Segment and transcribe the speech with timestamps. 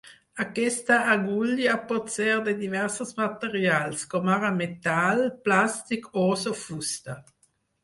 [0.43, 7.21] Aquesta agulla pot ser de diversos materials, com ara metall, plàstic, os o fusta.